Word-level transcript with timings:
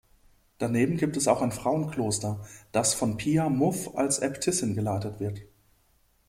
Daneben 0.57 0.97
gibt 0.97 1.15
es 1.15 1.27
auch 1.27 1.43
ein 1.43 1.51
Frauenkloster, 1.51 2.39
das 2.71 2.95
von 2.95 3.17
Pia 3.17 3.49
Muff 3.49 3.95
als 3.95 4.17
Äbtissin 4.17 4.73
geleitet 4.73 5.19
wird. 5.19 5.41